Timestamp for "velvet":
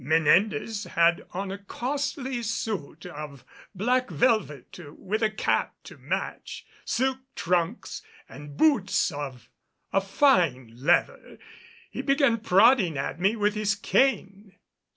4.09-4.79